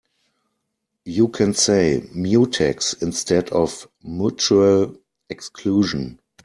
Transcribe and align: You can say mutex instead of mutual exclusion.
You 1.05 1.27
can 1.27 1.53
say 1.53 2.01
mutex 2.11 2.99
instead 3.03 3.49
of 3.51 3.87
mutual 4.01 4.97
exclusion. 5.29 6.17